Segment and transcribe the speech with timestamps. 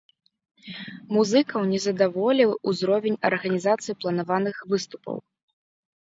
[1.15, 5.15] Музыкаў не задаволіў узровень арганізацыі планаваных выступаў.